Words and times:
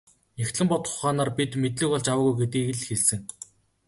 Нягтлан 0.37 0.67
бодох 0.69 0.93
ухаанаар 0.95 1.29
бид 1.37 1.51
мэдлэг 1.61 1.89
олж 1.95 2.07
аваагүй 2.09 2.35
гэдгийг 2.39 2.69
л 2.77 2.85
хэлсэн. 2.87 3.21